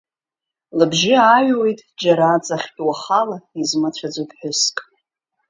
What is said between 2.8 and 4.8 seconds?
уахала измыцәаӡо ԥҳәыск.